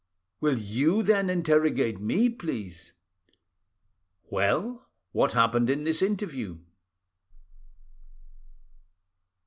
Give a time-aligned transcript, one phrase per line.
[0.39, 2.93] "Will you then interrogate me, please?"
[4.31, 6.57] "Well, what happened in this interview?"